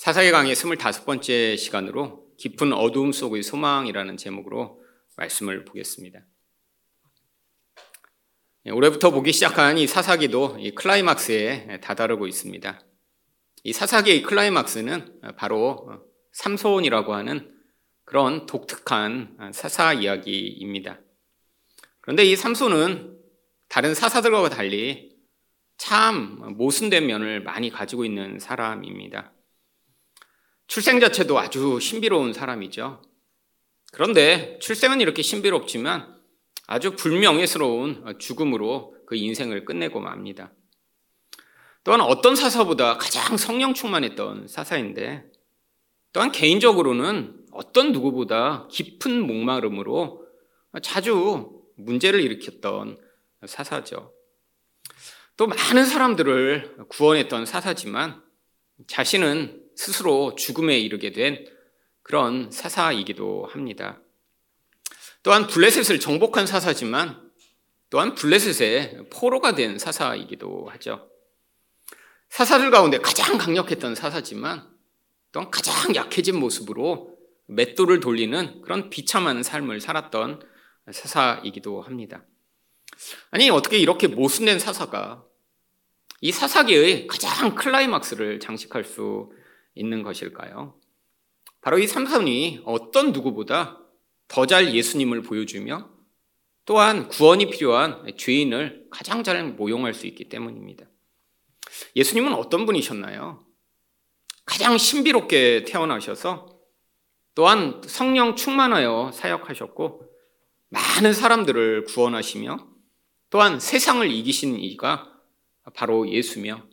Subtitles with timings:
[0.00, 4.82] 사사기 강의 25번째 시간으로 깊은 어두움 속의 소망이라는 제목으로
[5.18, 6.20] 말씀을 보겠습니다.
[8.64, 12.80] 예, 올해부터 보기 시작한 이 사사기도 이 클라이막스에 다다르고 있습니다.
[13.64, 17.54] 이 사사기의 클라이막스는 바로 삼손이라고 하는
[18.06, 20.98] 그런 독특한 사사 이야기입니다.
[22.00, 23.18] 그런데 이 삼손은
[23.68, 25.14] 다른 사사들과 달리
[25.76, 29.34] 참 모순된 면을 많이 가지고 있는 사람입니다.
[30.70, 33.02] 출생 자체도 아주 신비로운 사람이죠.
[33.90, 36.16] 그런데 출생은 이렇게 신비롭지만
[36.68, 40.52] 아주 불명예스러운 죽음으로 그 인생을 끝내고 맙니다.
[41.82, 45.24] 또한 어떤 사사보다 가장 성령 충만했던 사사인데
[46.12, 50.24] 또한 개인적으로는 어떤 누구보다 깊은 목마름으로
[50.82, 52.96] 자주 문제를 일으켰던
[53.44, 54.12] 사사죠.
[55.36, 58.22] 또 많은 사람들을 구원했던 사사지만
[58.86, 61.46] 자신은 스스로 죽음에 이르게 된
[62.02, 63.98] 그런 사사이기도 합니다.
[65.22, 67.30] 또한 블레셋을 정복한 사사지만
[67.88, 71.08] 또한 블레셋의 포로가 된 사사이기도 하죠.
[72.28, 74.68] 사사들 가운데 가장 강력했던 사사지만
[75.32, 80.42] 또한 가장 약해진 모습으로 맷돌을 돌리는 그런 비참한 삶을 살았던
[80.92, 82.26] 사사이기도 합니다.
[83.30, 85.24] 아니, 어떻게 이렇게 모순된 사사가
[86.20, 89.32] 이 사사기의 가장 클라이막스를 장식할 수
[89.80, 90.78] 있는 것일까요?
[91.62, 93.78] 바로 이 삼손이 어떤 누구보다
[94.28, 95.90] 더 잘 예수님을 보여주며
[96.64, 100.86] 또한 구원이 필요한 죄인을 가장 잘 모용할 수 있기 때문입니다.
[101.96, 103.44] 예수님은 어떤 분이셨나요?
[104.44, 106.60] 가장 신비롭게 태어나셔서
[107.34, 110.06] 또한 성령 충만하여 사역하셨고
[110.68, 112.68] 많은 사람들을 구원하시며
[113.30, 115.12] 또한 세상을 이기신 이가
[115.74, 116.69] 바로 예수며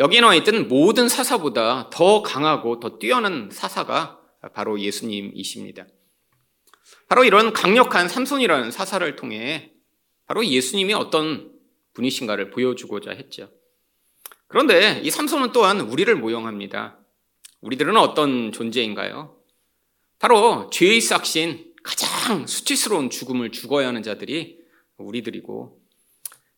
[0.00, 4.18] 여기에 나와 있던 모든 사사보다 더 강하고 더 뛰어난 사사가
[4.54, 5.86] 바로 예수님이십니다.
[7.06, 9.74] 바로 이런 강력한 삼손이라는 사사를 통해
[10.26, 11.52] 바로 예수님이 어떤
[11.92, 13.50] 분이신가를 보여주고자 했죠.
[14.48, 16.98] 그런데 이 삼손은 또한 우리를 모형합니다.
[17.60, 19.36] 우리들은 어떤 존재인가요?
[20.18, 24.60] 바로 죄의 싹신 가장 수치스러운 죽음을 죽어야 하는 자들이
[24.96, 25.79] 우리들이고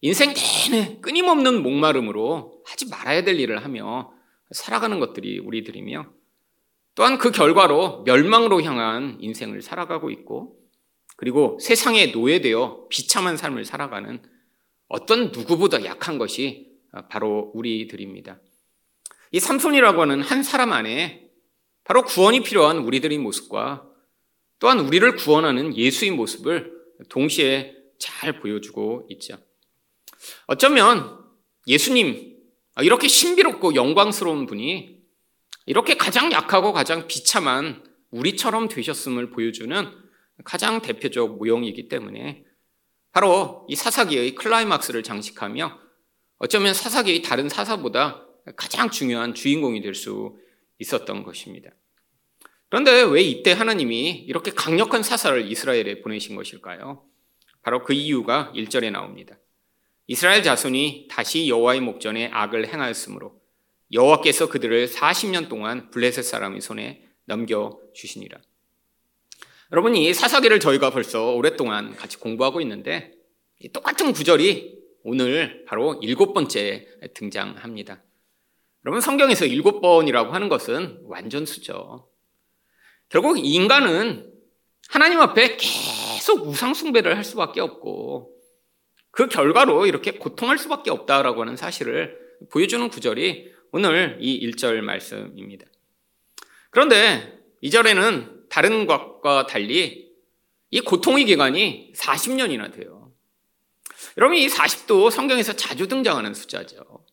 [0.04, 4.12] 인생 내내 끊임없는 목마름으로 하지 말아야 될 일을 하며
[4.50, 6.12] 살아가는 것들이 우리들이며
[6.96, 10.58] 또한 그 결과로 멸망으로 향한 인생을 살아가고 있고
[11.16, 14.20] 그리고 세상에 노예되어 비참한 삶을 살아가는
[14.88, 16.72] 어떤 누구보다 약한 것이
[17.08, 18.40] 바로 우리들입니다.
[19.30, 21.30] 이 삼손이라고 하는 한 사람 안에
[21.84, 23.88] 바로 구원이 필요한 우리들의 모습과
[24.58, 26.72] 또한 우리를 구원하는 예수의 모습을
[27.08, 29.38] 동시에 잘 보여주고 있죠.
[30.46, 31.18] 어쩌면
[31.66, 32.36] 예수님,
[32.80, 35.00] 이렇게 신비롭고 영광스러운 분이
[35.66, 39.90] 이렇게 가장 약하고 가장 비참한 우리처럼 되셨음을 보여주는
[40.44, 42.44] 가장 대표적 모형이기 때문에
[43.12, 45.78] 바로 이 사사기의 클라이막스를 장식하며
[46.38, 50.36] 어쩌면 사사기의 다른 사사보다 가장 중요한 주인공이 될 수
[50.82, 51.70] 있었던 것입니다.
[52.68, 57.04] 그런데 왜 이때 하나님이 이렇게 강력한 사사를 이스라엘에 보내신 것일까요?
[57.62, 59.36] 바로 그 이유가 1절에 나옵니다.
[60.06, 63.40] 이스라엘 자손이 다시 여호와의 목전에 악을 행하였으므로
[63.92, 68.38] 여호와께서 그들을 40년 동안 블레셋 사람의 손에 넘겨 주시니라.
[69.70, 73.12] 여러분 이 사사기를 저희가 벌써 오랫동안 같이 공부하고 있는데
[73.72, 78.02] 똑같은 구절이 오늘 바로 일곱 번째 등장합니다.
[78.84, 82.08] 여러분 성경에서 일곱 번이라고 하는 것은 완전수죠.
[83.08, 84.32] 결국 인간은
[84.88, 88.34] 하나님 앞에 계속 우상 숭배를 할 수밖에 없고
[89.12, 92.18] 그 결과로 이렇게 고통할 수밖에 없다라고 하는 사실을
[92.50, 95.66] 보여주는 구절이 오늘 이 1절 말씀입니다.
[96.70, 100.10] 그런데 2절에는 다른 것과 달리
[100.70, 103.12] 이 고통의 기간이 40년이나 돼요.
[104.16, 107.04] 여러분, 이 40도 성경에서 자주 등장하는 숫자죠.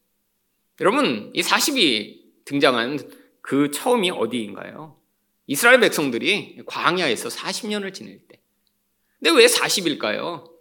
[0.79, 2.99] 여러분, 이 40이 등장한
[3.41, 4.97] 그 처음이 어디인가요?
[5.47, 8.39] 이스라엘 백성들이 광야에서 40년을 지낼 때.
[9.19, 10.58] 근데 왜 40일까요?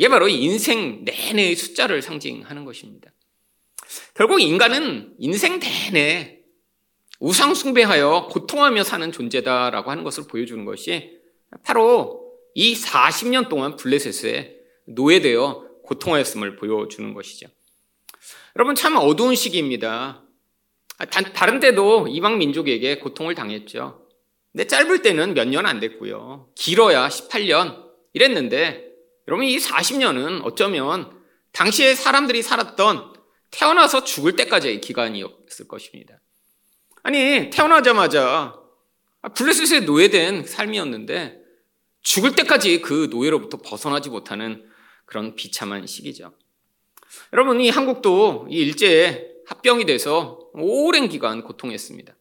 [0.00, 3.12] 이게 바로 인생 내내의 숫자를 상징하는 것입니다.
[4.14, 6.38] 결국 인간은 인생 내내
[7.18, 11.18] 우상숭배하여 고통하며 사는 존재다라고 하는 것을 보여주는 것이
[11.64, 14.56] 바로 이 40년 동안 블레셋에
[14.86, 17.48] 노예되어 고통하였음을 보여주는 것이죠.
[18.56, 20.24] 여러분 참 어두운 시기입니다.
[21.34, 24.06] 다른 때도 이방 민족에게 고통을 당했죠.
[24.50, 26.48] 근데 짧을 때는 몇 년 안 됐고요.
[26.54, 28.88] 길어야 18년 이랬는데
[29.30, 31.16] 여러분 이 40년은 어쩌면
[31.52, 33.14] 당시에 사람들이 살았던
[33.52, 36.20] 태어나서 죽을 때까지의 기간이었을 것입니다.
[37.04, 38.56] 아니, 태어나자마자
[39.36, 41.38] 블레셋에 노예된 삶이었는데
[42.02, 44.68] 죽을 때까지 그 노예로부터 벗어나지 못하는
[45.06, 46.32] 그런 비참한 시기죠.
[47.32, 52.16] 여러분, 이 한국도 이 일제에 합병이 돼서 오랜 기간 고통했습니다.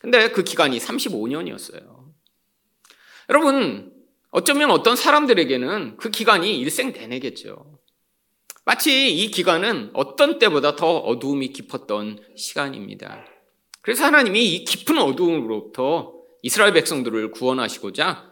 [0.00, 2.10] 근데 그 기간이 35년이었어요.
[3.28, 3.99] 여러분,
[4.30, 7.78] 어쩌면 어떤 사람들에게는 그 기간이 일생 내내겠죠.
[8.64, 13.24] 마치 이 기간은 어떤 때보다 더 어두움이 깊었던 시간입니다.
[13.82, 18.30] 그래서 하나님이 이 깊은 어두움으로부터 이스라엘 백성들을 구원하시고자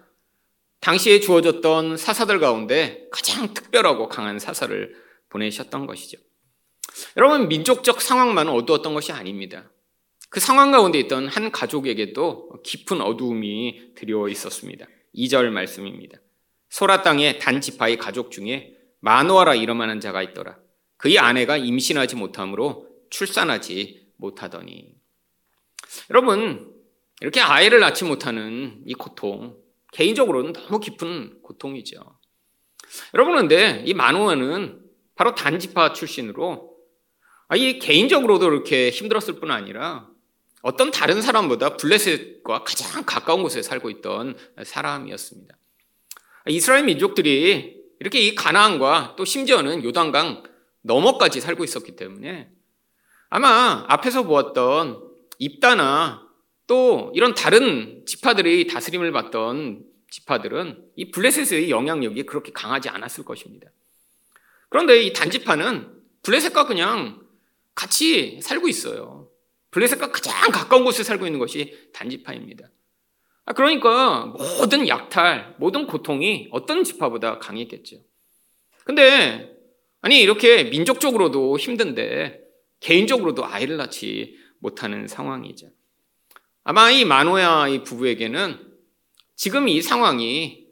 [0.81, 4.95] 당시에 주어졌던 사사들 가운데 가장 특별하고 강한 사사를
[5.29, 6.19] 보내셨던 것이죠.
[7.17, 9.71] 여러분, 민족적 상황만 어두웠던 것이 아닙니다.
[10.31, 14.87] 그 상황 가운데 있던 한 가족에게도 깊은 어두움이 드리워 있었습니다.
[15.19, 16.19] 2절 말씀입니다.
[16.71, 20.59] 소라 땅의 단지파의 가족 중에 마노아라 이름하는 자가 있더라.
[20.97, 24.95] 그의 아내가 임신하지 못함으로 출산하지 못하더니.
[26.11, 26.73] 여러분,
[27.21, 29.57] 이렇게 아이를 낳지 못하는 이 고통,
[29.93, 32.01] 개인적으로는 너무 깊은 고통이죠.
[33.15, 34.83] 여러분, 근데 이 마노아는
[35.15, 36.77] 바로 단지파 출신으로
[37.49, 40.09] 아, 이 개인적으로도 이렇게 힘들었을 뿐 아니라
[40.63, 45.57] 어떤 다른 사람보다 블레셋과 가장 가까운 곳에 살고 있던 사람이었습니다.
[46.49, 50.43] 이스라엘 민족들이 이렇게 이 가나안과 또 심지어는 요단강
[50.83, 52.51] 너머까지 살고 있었기 때문에
[53.29, 55.03] 아마 앞에서 보았던
[55.39, 56.27] 입다나
[56.67, 63.71] 또 이런 다른 지파들이 다스림을 받던 지파들은 이 블레셋의 영향력이 그렇게 강하지 않았을 것입니다.
[64.69, 67.23] 그런데 이 단지파는 블레셋과 그냥
[67.75, 69.28] 같이 살고 있어요.
[69.79, 72.69] 블레셋과 가장 가까운 곳에 살고 있는 것이 단지파입니다.
[73.45, 74.27] 아, 그러니까
[74.59, 77.99] 모든 약탈, 모든 고통이 어떤 지파보다 강했겠죠.
[78.85, 79.57] 근데
[80.01, 82.41] 아니 이렇게 민족적으로도 힘든데
[82.81, 85.69] 개인적으로도 아이를 낳지 못하는 상황이죠.
[86.65, 88.59] 아마 이 마노야 이 부부에게는
[89.37, 90.67] 지금 이 상황이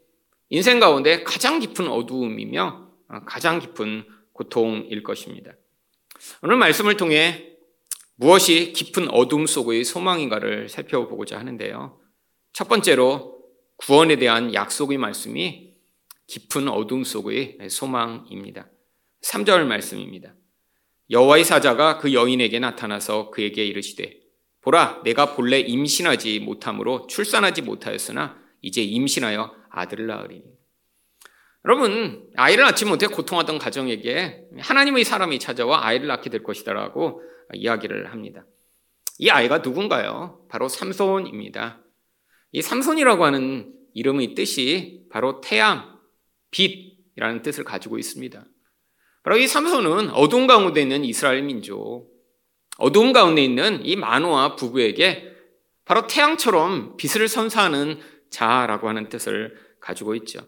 [0.49, 2.91] 인생 가운데 가장 깊은 어두움이며
[3.25, 5.53] 가장 깊은 고통일 것입니다.
[6.41, 7.56] 오늘 말씀을 통해
[8.19, 11.99] 무엇이 깊은 어둠 속의 소망인가를 살펴보고자 하는데요.
[12.51, 13.43] 첫 번째로
[13.77, 15.75] 구원에 대한 약속의 말씀이
[16.25, 18.69] 깊은 어둠 속의 소망입니다.
[19.23, 20.33] 3절 말씀입니다.
[21.11, 24.19] 여호와의 사자가 그 여인에게 나타나서 그에게 이르시되
[24.61, 30.43] 보라 내가 본래 임신하지 못함으로 출산하지 못하였으나 이제 임신하여 아들을 낳으리니
[31.65, 37.21] 여러분 아이를 낳지 못해 고통하던 가정에게 하나님의 사람이 찾아와 아이를 낳게 될 것이다라고
[37.53, 38.45] 이야기를 합니다.
[39.19, 40.45] 이 아이가 누군가요?
[40.49, 41.81] 바로 삼손입니다.
[42.51, 45.99] 이 삼손이라고 하는 이름의 뜻이 바로 태양,
[46.51, 48.45] 빛이라는 뜻을 가지고 있습니다.
[49.23, 52.09] 바로 이 삼손은 어두운 가운데 있는 이스라엘 민족,
[52.77, 55.33] 어두운 가운데 있는 이 마노아 부부에게
[55.83, 60.41] 바로 태양처럼 빛을 선사하는 자라고 하는 뜻을 가지고 있죠.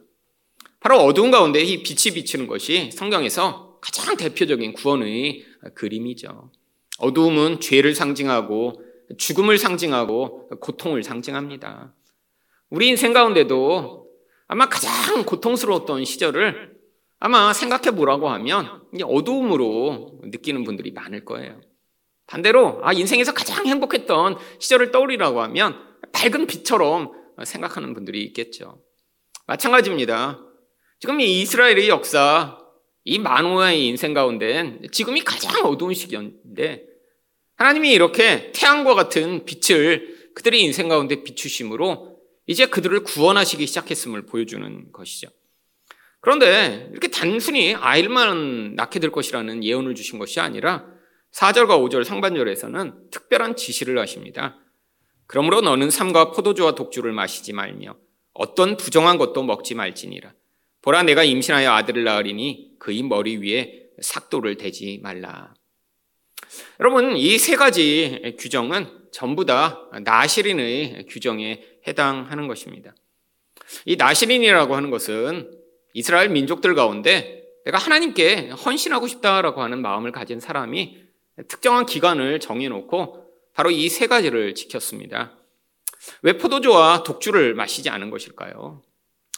[0.80, 5.46] 바로 어두운 가운데 이 빛이 비치는 것이 성경에서 가장 대표적인 구원의
[5.76, 6.52] 그림이죠.
[7.00, 8.82] 어두움은 죄를 상징하고
[9.18, 11.96] 죽음을 상징하고 고통을 상징합니다.
[12.70, 14.08] 우리 인생 가운데도
[14.48, 16.78] 아마 가장 고통스러웠던 시절을
[17.20, 21.60] 아마 생각해 보라고 하면 어두움으로 느끼는 분들이 많을 거예요.
[22.28, 25.76] 반대로 아 인생에서 가장 행복했던 시절을 떠올리라고 하면
[26.14, 27.12] 밝은 빛처럼
[27.44, 28.82] 생각하는 분들이 있겠죠.
[29.48, 30.40] 마찬가지입니다.
[31.00, 32.58] 지금 이 이스라엘의 역사,
[33.04, 36.86] 이 만호의 인생 가운데 지금이 가장 어두운 시기인데
[37.60, 45.28] 하나님이 이렇게 태양과 같은 빛을 그들의 인생 가운데 비추심으로 이제 그들을 구원하시기 시작했음을 보여주는 것이죠.
[46.22, 50.86] 그런데 이렇게 단순히 아이만 낳게 될 것이라는 예언을 주신 것이 아니라
[51.34, 54.58] 4절과 5절 상반절에서는 특별한 지시를 하십니다.
[55.28, 57.98] 그러므로 너는 삼과 포도주와 독주를 마시지 말며
[58.34, 60.34] 어떤 부정한 것도 먹지 말지니라.
[60.82, 65.54] 보라 내가 임신하여 아들을 낳으리니 그의 머리 위에 삭도를 대지 말라.
[66.80, 72.94] 여러분, 이 세 가지 규정은 전부 다 나시린의 규정에 해당하는 것입니다.
[73.86, 75.52] 이 나시린이라고 하는 것은
[75.94, 80.98] 이스라엘 민족들 가운데 내가 하나님께 헌신하고 싶다라고 하는 마음을 가진 사람이
[81.48, 85.38] 특정한 기간을 정해놓고 바로 이 세 가지를 지켰습니다.
[86.22, 88.82] 왜 포도주와 독주를 마시지 않은 것일까요?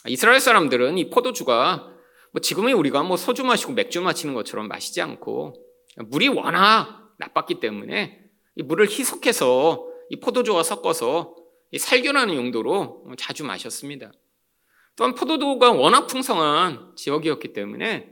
[0.08, 1.88] 이스라엘 사람들은 이 포도주가
[2.32, 5.56] 뭐 지금의 우리가 뭐 소주 마시고 맥주 마시는 것처럼 마시지 않고
[5.98, 8.20] 물이 워낙 나빴기 때문에
[8.56, 11.36] 이 물을 희석해서 이 포도주와 섞어서
[11.72, 14.12] 이 살균하는 용도로 자주 마셨습니다.
[14.98, 18.10] 또한 포도주가 워낙 풍성한 지역이었기 때문에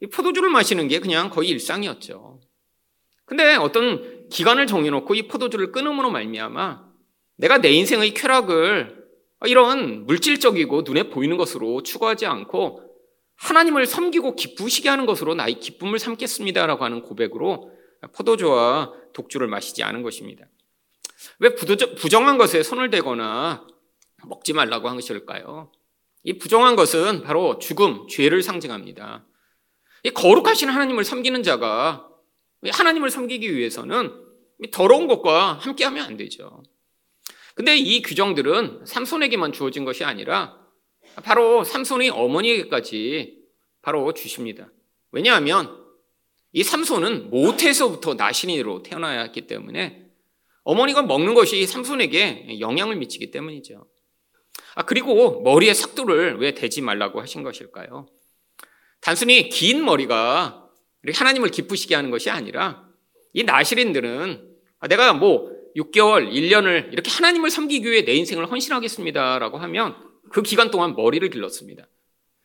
[0.00, 2.40] 이 포도주를 마시는 게 그냥 거의 일상이었죠.
[3.24, 6.84] 근데 어떤 기간을 정해놓고 이 포도주를 끊음으로 말미암아
[7.36, 9.02] 내가 내 인생의 쾌락을
[9.46, 12.82] 이런 물질적이고 눈에 보이는 것으로 추구하지 않고
[13.36, 17.73] 하나님을 섬기고 기쁘시게 하는 것으로 나의 기쁨을 삼겠습니다라고 하는 고백으로
[18.12, 20.46] 포도주와 독주를 마시지 않은 것입니다.
[21.38, 23.66] 왜 부정한 것에 손을 대거나
[24.26, 25.72] 먹지 말라고 한 것일까요?
[26.22, 29.26] 이 부정한 것은 바로 죽음, 죄를 상징합니다.
[30.04, 32.08] 이 거룩하신 하나님을 섬기는 자가
[32.66, 34.12] 하나님을 섬기기 위해서는
[34.72, 36.62] 더러운 것과 함께하면 안 되죠.
[37.54, 40.58] 근데 이 규정들은 삼손에게만 주어진 것이 아니라
[41.22, 43.38] 바로 삼손의 어머니에게까지
[43.82, 44.70] 바로 주십니다.
[45.12, 45.83] 왜냐하면
[46.54, 50.06] 이 삼손은 모태에서부터 나신이로 태어나야 했기 때문에
[50.62, 53.84] 어머니가 먹는 것이 삼손에게 영향을 미치기 때문이죠.
[54.76, 58.06] 아, 그리고 머리에 삭도를 왜 대지 말라고 하신 것일까요?
[59.00, 60.70] 단순히 긴 머리가
[61.12, 62.88] 하나님을 기쁘시게 하는 것이 아니라
[63.32, 69.96] 이 나시린들은 아, 내가 뭐 6개월, 1년을 이렇게 하나님을 섬기기 위해 내 인생을 헌신하겠습니다라고 하면
[70.30, 71.88] 그 기간 동안 머리를 길렀습니다.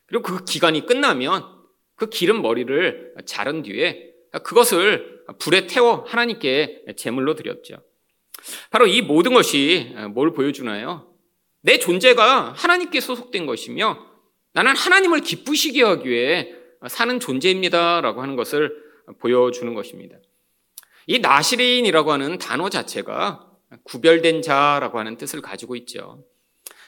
[0.08, 1.59] 그리고 그 기간이 끝나면
[2.00, 4.14] 그 기른 머리를 자른 뒤에
[4.44, 7.84] 그것을 불에 태워 하나님께 제물로 드렸죠.
[8.72, 11.14] 바로 이 모든 것이 뭘 보여주나요?
[11.62, 14.08] 내 존재가 하나님께 소속된 것이며
[14.54, 16.56] 나는 하나님을 기쁘시게 하기 위해
[16.88, 18.74] 사는 존재입니다라고 하는 것을
[19.20, 20.18] 보여주는 것입니다.
[21.06, 23.46] 이 나시린이라고 하는 단어 자체가
[23.84, 26.24] 구별된 자라고 하는 뜻을 가지고 있죠.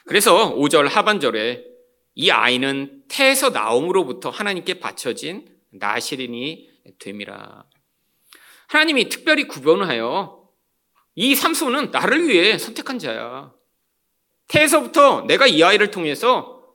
[0.06, 1.71] 그래서 5절 하반절에
[2.14, 7.64] 이 아이는 태에서 나옴으로부터 하나님께 바쳐진 나시린이 됨이라.
[8.68, 10.48] 하나님이 특별히 구별하여
[11.14, 13.52] 이 삼손은 나를 위해 선택한 자야.
[14.48, 16.74] 태에서부터 내가 이 아이를 통해서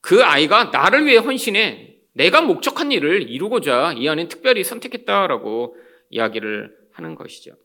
[0.00, 5.76] 그 아이가 나를 위해 헌신해 내가 목적한 일을 이루고자 이 안에 특별히 선택했다라고
[6.10, 7.56] 이야기를 하는 것이죠.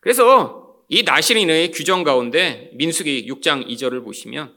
[0.00, 4.54] 그래서 이 나시린의 규정 가운데 민수기 6장 2절을 보시면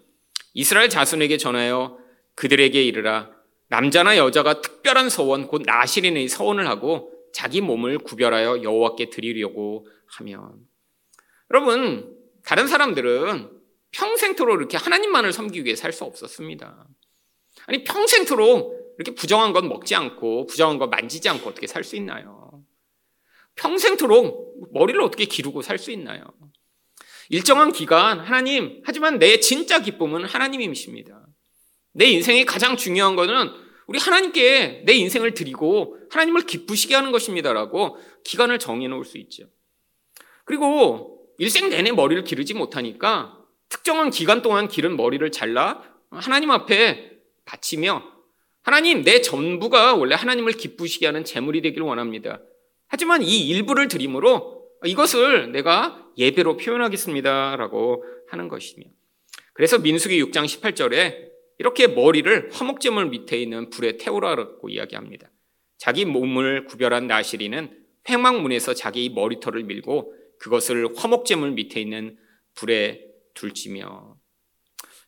[0.55, 2.00] 이스라엘 자손에게 전하여
[2.33, 3.29] 그들에게 이르라
[3.67, 9.85] 남자나 여자가 특별한 서원 곧 나시린의 서원을 하고 자기 몸을 구별하여 여호와께 드리려고
[10.17, 10.65] 하면
[11.51, 13.51] 여러분 다른 사람들은
[13.91, 16.88] 평생토록 이렇게 하나님만을 섬기기 위해 살 수 없었습니다.
[17.67, 22.63] 아니 평생토록 이렇게 부정한 것 먹지 않고 부정한 것 만지지 않고 어떻게 살 수 있나요?
[23.55, 26.24] 평생토록 머리를 어떻게 기르고 살 수 있나요?
[27.29, 31.25] 일정한 기간 하나님 하지만 내 진짜 기쁨은 하나님이십니다.
[31.94, 33.51] 내 인생의 가장 중요한 것은
[33.88, 39.46] 우리 하나님께 내 인생을 드리고 하나님을 기쁘시게 하는 것입니다라고 기간을 정해 놓을 수 있죠.
[40.44, 43.38] 그리고 일생 내내 머리를 기르지 못하니까
[43.70, 47.12] 특정한 기간 동안 기른 머리를 잘라 하나님 앞에
[47.46, 48.03] 바치며
[48.63, 52.41] 하나님 내 전부가 원래 하나님을 기쁘시게 하는 재물이 되기를 원합니다.
[52.88, 58.86] 하지만 이 일부를 드림으로 이것을 내가 예배로 표현하겠습니다라고 하는 것이며
[59.53, 61.29] 그래서 민수기 6장 18절에
[61.60, 65.29] 이렇게 머리를 화목제물 밑에 있는 불에 태우라고 이야기합니다.
[65.77, 72.17] 자기 몸을 구별한 나시리는 팽막문에서 자기 머리털을 밀고 그것을 화목제물 밑에 있는
[72.55, 74.17] 불에 둘지며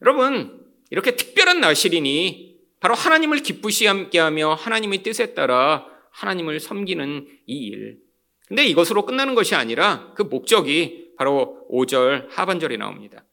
[0.01, 7.99] 여러분 이렇게 특별한 나시린이 바로 하나님을 기쁘시게 하며 하나님의 뜻에 따라 하나님을 섬기는 이 일.
[8.47, 13.25] 근데 이것으로 끝나는 것이 아니라 그 목적이 바로 5절 하반절에 나옵니다.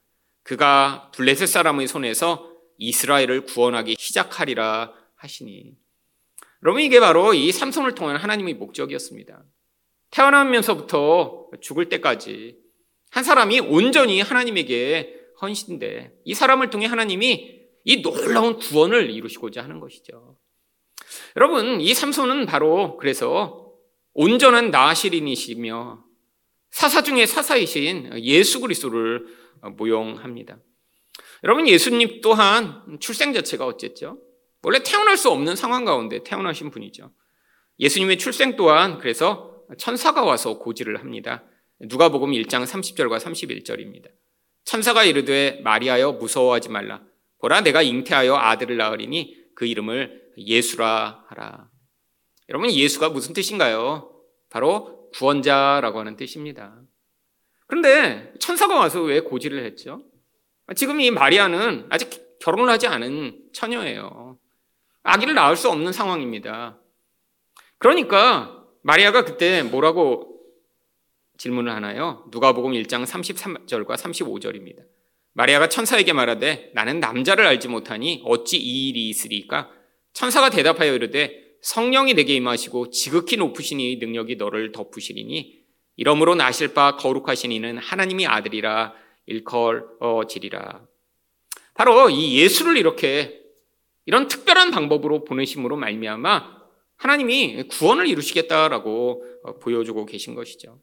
[0.43, 5.77] 그가 블레셋 사람의 손에서 이스라엘을 구원하기 시작하리라 하시니.
[6.65, 9.45] 여러분 이게 바로 이 삼손을 통한 하나님의 목적이었습니다.
[10.11, 12.57] 태어나면서부터 죽을 때까지
[13.11, 20.37] 한 사람이 온전히 하나님에게 헌신돼 이 사람을 통해 하나님이 이 놀라운 구원을 이루시고자 하는 것이죠.
[21.37, 23.64] 여러분, 이 삼손은 바로 그래서
[24.15, 26.05] 온전한 나시린이시며
[26.71, 29.27] 사사 중에 사사이신 예수 그리스도를
[29.77, 30.59] 모용합니다.
[31.43, 34.19] 여러분, 예수님 또한 출생 자체가 어쨌죠?
[34.63, 37.13] 원래 태어날 수 없는 상황 가운데 태어나신 분이죠.
[37.79, 41.45] 예수님의 출생 또한 그래서 천사가 와서 고지를 합니다.
[41.81, 44.09] 누가복음 1장 30절과 31절입니다.
[44.65, 47.03] 천사가 이르되 마리아여 무서워하지 말라.
[47.41, 51.74] 보라 내가 잉태하여 아들을 낳으리니 그 이름을 예수라 하라.
[52.49, 54.11] 여러분 예수가 무슨 뜻인가요?
[54.51, 56.81] 바로 구원자라고 하는 뜻입니다.
[57.67, 60.03] 그런데 천사가 와서 왜 고지를 했죠?
[60.77, 64.39] 지금 이 마리아는 아직 결혼을 하지 않은 처녀예요.
[65.03, 66.79] 아기를 낳을 수 없는 상황입니다.
[67.79, 70.41] 그러니까 마리아가 그때 뭐라고
[71.39, 72.25] 질문을 하나요?
[72.31, 74.85] 누가복음 1장 33절과 35절입니다.
[75.33, 79.71] 마리아가 천사에게 말하되 나는 남자를 알지 못하니 어찌 이 일이 있으리까?
[80.13, 85.65] 천사가 대답하여 이르되 성령이 내게 임하시고 지극히 높으시니 능력이 너를 덮으시리니
[85.97, 88.93] 이러므로 나실 바 거룩하신 이는 하나님이 아들이라
[89.25, 90.87] 일컬어지리라.
[91.73, 93.41] 바로 이 예수를 이렇게
[94.05, 96.55] 이런 특별한 방법으로 보내심으로 말미암아
[96.97, 99.25] 하나님이 구원을 이루시겠다라고
[99.63, 100.79] 보여주고 계신 것이죠.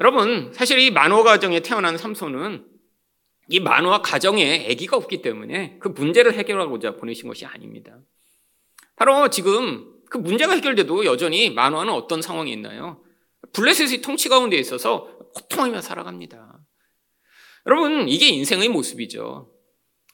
[0.00, 2.66] 여러분, 사실 이 만호 가정에 태어난 삼손은
[3.48, 8.00] 이 만화 가정에 아기가 없기 때문에 그 문제를 해결하고자 보내신 것이 아닙니다.
[8.96, 13.02] 바로 지금 그 문제가 해결돼도 여전히 만화는 어떤 상황이 있나요?
[13.52, 16.58] 블레셋의 통치 가운데 있어서 고통하며 살아갑니다.
[17.66, 19.50] 여러분, 이게 인생의 모습이죠.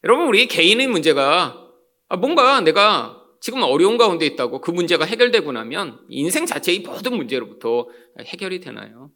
[0.04, 1.66] 여러분, 우리 개인의 문제가
[2.08, 7.88] 아, 뭔가 내가 지금 어려운 가운데 있다고 그 문제가 해결되고 나면 인생 자체의 모든 문제로부터
[8.20, 9.10] 해결이 되나요?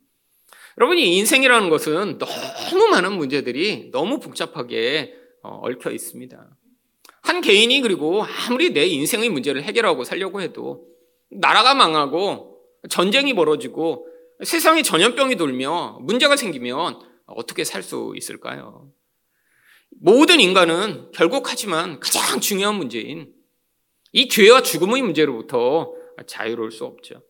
[0.78, 6.56] 여러분, 이 인생이라는 것은 너무 많은 문제들이 너무 복잡하게 어, 얽혀 있습니다.
[7.24, 10.86] 한 개인이 그리고 아무리 내 인생의 문제를 해결하고 살려고 해도
[11.30, 14.06] 나라가 망하고 전쟁이 벌어지고
[14.44, 18.92] 세상에 전염병이 돌며 문제가 생기면 어떻게 살 수 있을까요?
[19.90, 23.32] 모든 인간은 결국 하지만 가장 중요한 문제인
[24.12, 25.94] 이 죄와 죽음의 문제로부터
[26.26, 27.22] 자유로울 수 없죠.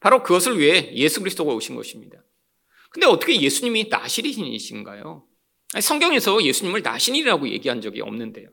[0.00, 2.22] 바로 그것을 위해 예수 그리스도가 오신 것입니다.
[2.90, 5.24] 근데 어떻게 예수님이 나시린이신가요?
[5.80, 8.48] 성경에서 예수님을 나신이라고 얘기한 적이 없는데요.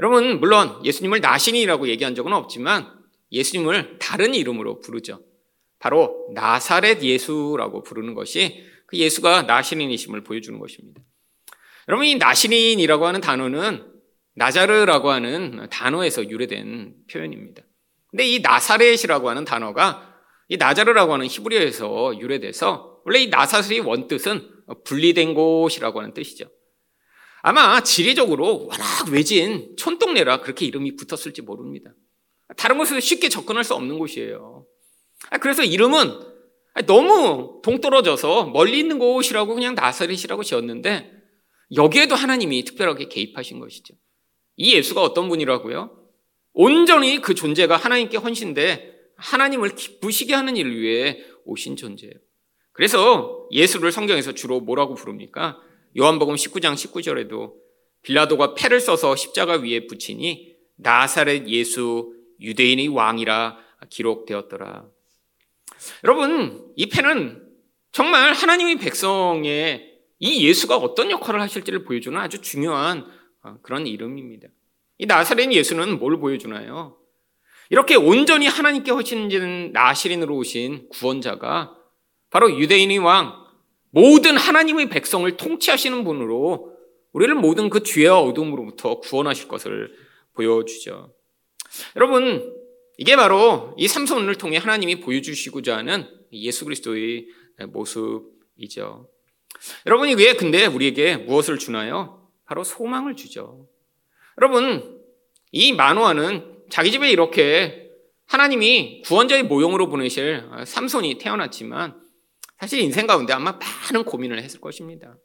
[0.00, 2.90] 여러분, 물론 예수님을 나신이라고 얘기한 적은 없지만
[3.32, 5.22] 예수님을 다른 이름으로 부르죠.
[5.78, 11.02] 바로 나사렛 예수라고 부르는 것이 그 예수가 나신인이심을 보여주는 것입니다.
[11.86, 13.92] 여러분, 이 나신인이라고 하는 단어는
[14.36, 17.62] 나자르라고 하는 단어에서 유래된 표현입니다.
[18.10, 20.14] 근데 이 나사렛이라고 하는 단어가
[20.48, 24.48] 이 나자르라고 하는 히브리어에서 유래돼서 원래 이 나사렛의 원뜻은
[24.84, 26.46] 분리된 곳이라고 하는 뜻이죠.
[27.42, 31.92] 아마 지리적으로 워낙 외진 촌동네라 그렇게 이름이 붙었을지 모릅니다.
[32.56, 34.66] 다른 곳에서 쉽게 접근할 수 없는 곳이에요.
[35.30, 36.30] 아, 그래서 이름은
[36.86, 41.12] 너무 동떨어져서 멀리 있는 곳이라고 그냥 나사렛이라고 지었는데
[41.74, 43.94] 여기에도 하나님이 특별하게 개입하신 것이죠.
[44.56, 45.96] 이 예수가 어떤 분이라고요?
[46.52, 52.14] 온전히 그 존재가 하나님께 헌신돼 하나님을 기쁘시게 하는 일을 위해 오신 존재예요.
[52.72, 55.58] 그래서 예수를 성경에서 주로 뭐라고 부릅니까?
[55.98, 57.54] 요한복음 19장 19절에도
[58.02, 63.58] 빌라도가 패를 써서 십자가 위에 붙이니 나사렛 예수 유대인의 왕이라
[63.90, 64.84] 기록되었더라.
[66.04, 67.46] 여러분, 이 패는
[67.92, 73.06] 정말 하나님의 백성의 이 예수가 어떤 역할을 하실지를 보여주는 아주 중요한
[73.42, 74.48] 어, 그런 이름입니다.
[74.98, 76.96] 이 나사렛 예수는 뭘 보여주나요?
[77.70, 81.76] 이렇게 온전히 하나님께 허신진 나시린으로 오신 구원자가
[82.28, 83.39] 바로 유대인의 왕,
[83.90, 86.76] 모든 하나님의 백성을 통치하시는 분으로
[87.12, 89.92] 우리를 모든 그 죄와 어둠으로부터 구원하실 것을
[90.34, 91.12] 보여주죠.
[91.96, 92.54] 여러분,
[92.98, 97.26] 이게 바로 이 삼손을 통해 하나님이 보여주시고자 하는 예수 그리스도의
[97.68, 99.08] 모습이죠.
[99.86, 102.28] 여러분이 왜 근데 우리에게 무엇을 주나요?
[102.46, 103.68] 바로 소망을 주죠.
[104.40, 105.00] 여러분,
[105.52, 107.90] 이 만화는 자기 집에 이렇게
[108.26, 112.00] 하나님이 구원자의 모형으로 보내실 삼손이 태어났지만
[112.60, 115.16] 사실 인생 가운데 아마 많은 고민을 했을 것입니다.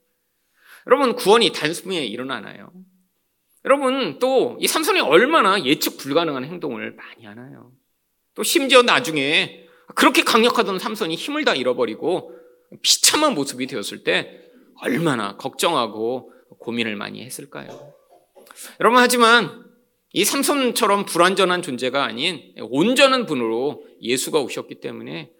[0.87, 2.71] 여러분, 구원이 단숨에 일어나나요?
[3.65, 7.73] 여러분, 또 이 삼손이 얼마나 예측 불가능한 행동을 많이 하나요?
[8.35, 12.31] 또 심지어 나중에 그렇게 강력하던 삼손이 힘을 다 잃어버리고
[12.81, 14.39] 비참한 모습이 되었을 때
[14.81, 17.93] 얼마나 걱정하고 고민을 많이 했을까요?
[18.79, 19.65] 여러분, 하지만
[20.13, 25.34] 이 삼손처럼 불완전한 존재가 아닌 온전한 분으로 예수가 오셨기 때문에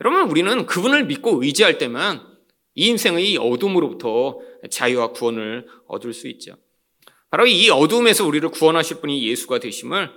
[0.00, 2.26] 여러분, 우리는 그분을 믿고 의지할 때만
[2.74, 4.38] 이 인생의 어둠으로부터
[4.70, 6.54] 자유와 구원을 얻을 수 있죠.
[7.30, 10.10] 바로 이 어둠에서 우리를 구원하실 분이 예수가 되심을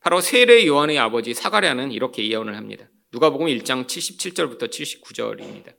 [0.00, 2.88] 바로 세례 요한의 아버지 사가랴는 이렇게 예언을 합니다.
[3.12, 5.74] 누가복음 1장 77절부터 79절입니다.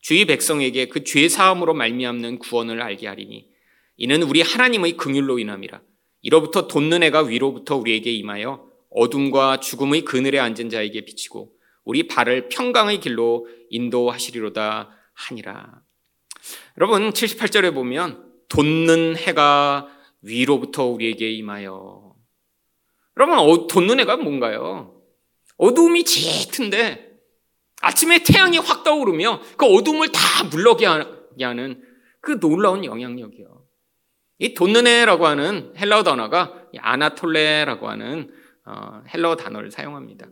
[0.00, 3.48] 주의 백성에게 그 죄 사함으로 말미암는 구원을 알게 하리니
[3.96, 5.82] 이는 우리 하나님의 긍휼로 인함이라.
[6.22, 11.52] 이로부터 돋는 해가 위로부터 우리에게 임하여 어둠과 죽음의 그늘에 앉은 자에게 비치고
[11.84, 15.82] 우리 발을 평강의 길로 인도하시리로다 하니라.
[16.78, 19.88] 여러분 78절에 보면 돋는 해가
[20.22, 22.14] 위로부터 우리에게 임하여.
[23.16, 25.02] 여러분 어, 돋는 해가 뭔가요?
[25.56, 27.10] 어두움이 짙은데
[27.82, 31.82] 아침에 태양이 확 떠오르며 그 어둠을 다 물러게 하는
[32.20, 33.64] 그 놀라운 영향력이요.
[34.38, 34.54] 이
[34.86, 38.32] 해라고 하는 헬라어 단어가 아나톨레라고 하는
[38.64, 40.26] 어, 헬라어 단어를 사용합니다.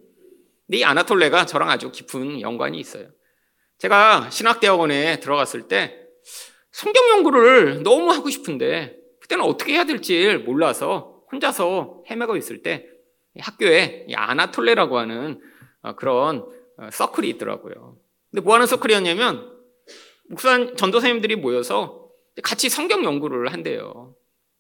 [0.72, 3.09] 이 아나톨레가 저랑 아주 깊은 연관이 있어요.
[3.78, 5.98] 제가 신학대학원에 들어갔을 때
[6.72, 12.87] 성경 연구를 너무 하고 싶은데 그때는 어떻게 해야 될지 몰라서 혼자서 헤매고 있을 때
[13.38, 15.40] 학교에 아나톨레라고 하는
[15.83, 16.44] 어, 그런
[16.76, 17.98] 어, 서클이 있더라고요.
[18.31, 19.59] 근데 뭐 하는 서클이었냐면
[20.28, 22.11] 목사 전도 사님들이 모여서
[22.42, 24.14] 같이 성경 연구를 한대요.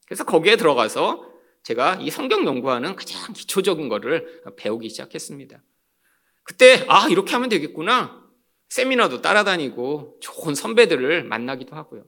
[0.06, 1.28] 그래서 거기에 들어가서
[1.62, 5.62] 제가 이 성경 연구하는 가장 기초적인 거를 배우기 시작했습니다.
[6.48, 8.26] 그때 아 이렇게 하면 되겠구나
[8.70, 12.04] 세미나도 따라다니고 좋은 선배들을 만나기도 하고요.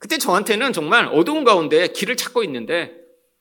[0.00, 2.92] 그때 저한테는 정말 어두운 가운데 길을 찾고 있는데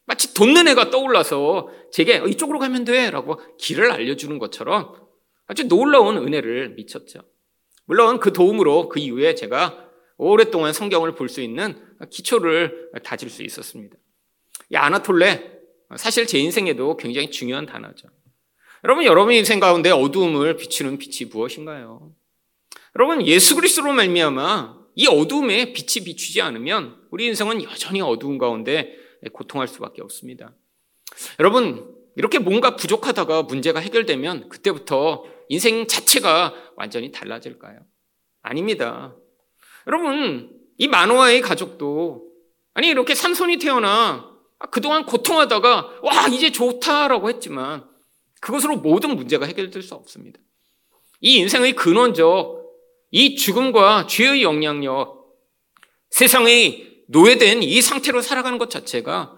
[0.05, 4.93] 마치 돋는 애가 떠올라서 제게 어, 이쪽으로 가면 돼 라고 길을 알려주는 것처럼
[5.47, 7.21] 아주 놀라운 은혜를 미쳤죠.
[7.85, 13.97] 물론 그 도움으로 그 이후에 제가 오랫동안 성경을 볼 수 있는 기초를 다질 수 있었습니다.
[14.69, 15.51] 이 아나톨레
[15.97, 18.07] 사실 제 인생에도 굉장히 중요한 단어죠.
[18.85, 22.11] 여러분 여러분 인생 가운데 어두움을 비추는 빛이 무엇인가요?
[22.95, 28.95] 여러분 예수 그리스도로 말미암아 이 어두움에 빛이 비추지 않으면 우리 인생은 여전히 어두운 가운데
[29.33, 30.53] 고통할 수밖에 없습니다.
[31.39, 37.79] 여러분 이렇게 뭔가 부족하다가 문제가 해결되면 그때부터 인생 자체가 완전히 달라질까요?
[38.43, 39.15] 아닙니다.
[39.87, 42.29] 여러분 이 만화의 가족도
[42.75, 44.29] 아니 이렇게 삼손이 태어나
[44.69, 47.94] 그동안 고통하다가 와 이제 좋다라고 했지만
[48.45, 50.39] 그것으로 모든 문제가 해결될 수 없습니다.
[51.19, 52.63] 이 인생의 근원적
[53.09, 55.33] 이 죽음과 죄의 영향력
[56.11, 59.35] 세상의 노예된 이 상태로 살아가는 것 자체가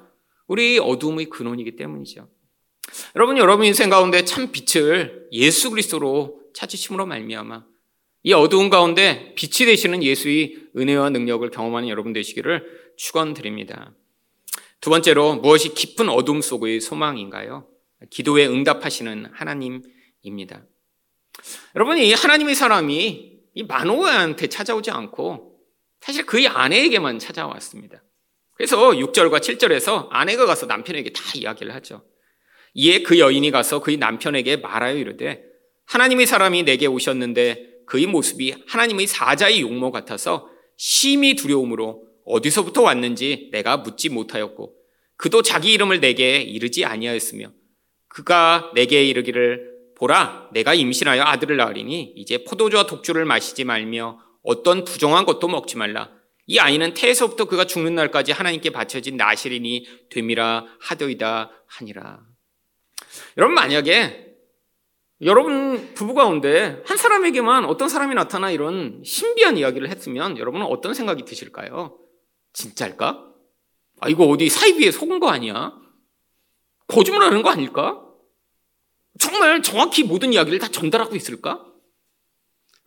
[0.48, 2.28] 우리 어둠의 근원이기 때문이죠.
[3.15, 7.65] 여러분 여러분 인생 가운데 참 빛을 예수 그리스도로 찾으심으로 말미암아
[8.24, 13.93] 이 어두운 가운데 빛이 되시는 예수의 은혜와 능력을 경험하는 여러분 되시기를 축원드립니다.
[14.82, 17.77] 두 번째로 무엇이 깊은 어둠 속의 소망인가요?
[18.10, 20.66] 기도에 응답하시는 하나님입니다.
[21.76, 25.60] 여러분 이 하나님의 사람이 이 마노아한테 찾아오지 않고
[26.02, 28.04] 사실 그의 아내에게만 찾아왔습니다.
[28.54, 32.04] 그래서 6절과 7절에서 아내가 가서 남편에게 다 이야기를 하죠.
[32.74, 35.44] 이에 그 여인이 가서 그의 남편에게 말하여 이르되
[35.86, 43.78] 하나님의 사람이 내게 오셨는데 그의 모습이 하나님의 사자의 용모 같아서 심히 두려움으로 어디서부터 왔는지 내가
[43.78, 44.76] 묻지 못하였고
[45.16, 47.52] 그도 자기 이름을 내게 이르지 아니하였으며
[48.08, 55.26] 그가 내게 이르기를 보라 내가 임신하여 아들을 낳으리니 이제 포도주와 독주를 마시지 말며 어떤 부정한
[55.26, 56.12] 것도 먹지 말라
[56.46, 62.20] 이 아이는 태에서부터 그가 죽는 날까지 하나님께 바쳐진 나시린이 됨이라 하더이다 하니라
[63.38, 64.28] 여러분 만약에
[65.22, 71.26] 여러분 부부 가운데 한 사람에게만 어떤 사람이 나타나 이런 신비한 이야기를 했으면 여러분은 어떤 생각이
[71.26, 71.98] 드실까요?
[72.54, 73.26] 진짜일까?
[74.00, 75.74] 아, 이거 어디 사이비에 속은 거 아니야?
[76.88, 78.04] 거짓말하는 거 아닐까?
[79.19, 81.65] 정말 정확히 모든 이야기를 다 전달하고 있을까?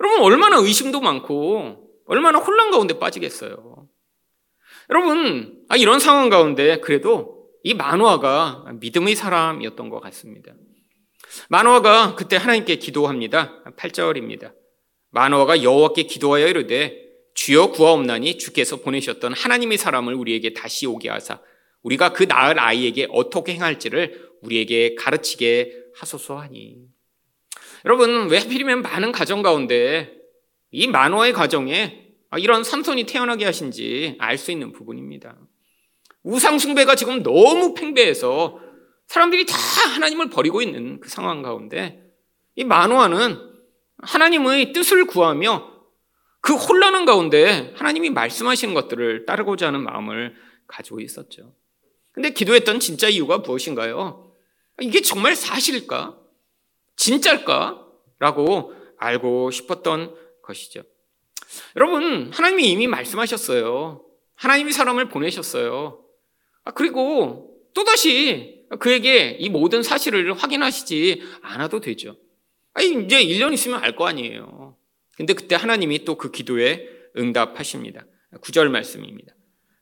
[0.00, 3.88] 여러분, 얼마나 의심도 많고, 얼마나 혼란 가운데 빠지겠어요.
[4.90, 10.52] 여러분, 아, 이런 상황 가운데 그래도 이 만화가 믿음의 사람이었던 것 같습니다.
[11.48, 13.62] 만화가 그때 하나님께 기도합니다.
[13.76, 14.54] 8절입니다.
[15.10, 21.40] 만화가 여호와께 기도하여 이르되 주여 구하옵나니 주께서 보내셨던 하나님의 사람을 우리에게 다시 오게 하사
[21.82, 26.76] 우리가 그 낳을 아이에게 어떻게 행할지를 우리에게 가르치게 하소서 하니.
[27.84, 30.14] 여러분, 왜 하필이면 많은 가정 가운데
[30.70, 32.06] 이 만화의 가정에
[32.38, 35.36] 이런 삼손이 태어나게 하신지 알 수 있는 부분입니다.
[36.22, 38.60] 우상숭배가 지금 너무 팽배해서
[39.06, 39.56] 사람들이 다
[39.94, 42.02] 하나님을 버리고 있는 그 상황 가운데
[42.54, 43.38] 이 만화는
[43.98, 45.68] 하나님의 뜻을 구하며
[46.40, 50.34] 그 혼란한 가운데 하나님이 말씀하시는 것들을 따르고자 하는 마음을
[50.66, 51.54] 가지고 있었죠.
[52.20, 54.30] 근데 기도했던 진짜 이유가 무엇인가요?
[54.82, 56.18] 이게 정말 사실일까?
[56.96, 57.86] 진짜일까?
[58.18, 60.82] 라고 알고 싶었던 것이죠.
[61.76, 64.04] 여러분, 하나님이 이미 말씀하셨어요.
[64.34, 66.04] 하나님이 사람을 보내셨어요.
[66.64, 72.18] 아, 그리고 또다시 그에게 이 모든 사실을 확인하시지 않아도 되죠.
[72.74, 74.76] 아니, 이제 1년 있으면 알 거 아니에요.
[75.16, 78.04] 근데 그때 하나님이 또 그 기도에 응답하십니다.
[78.42, 79.32] 9절 말씀입니다.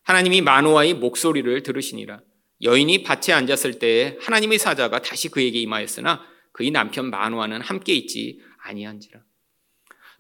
[0.05, 2.21] 하나님이 마노아의 목소리를 들으시니라.
[2.63, 9.21] 여인이 밭에 앉았을 때 하나님의 사자가 다시 그에게 임하였으나 그의 남편 마노아는 함께 있지 아니한지라.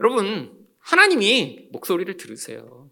[0.01, 2.91] 여러분, 하나님이 목소리를 들으세요.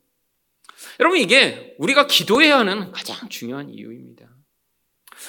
[1.00, 4.28] 여러분, 이게 우리가 기도해야 하는 가장 중요한 이유입니다.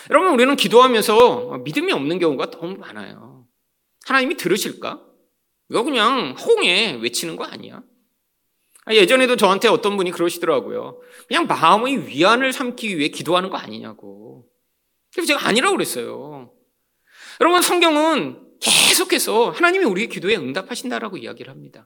[0.10, 3.48] 여러분, 우리는 기도하면서 믿음이 없는 경우가 너무 많아요.
[4.06, 5.04] 하나님이 들으실까?
[5.70, 7.84] 이거 그냥 홍에 외치는 거 아니야?
[8.88, 11.02] 아, 예전에도 저한테 어떤 분이 그러시더라고요.
[11.28, 14.48] 그냥 마음의 위안을 삼기 위해 기도하는 거 아니냐고.
[15.12, 16.54] 그래서 제가 아니라고 그랬어요.
[17.42, 21.86] 여러분, 성경은 계속해서 하나님이 우리의 기도에 응답하신다라고 이야기를 합니다.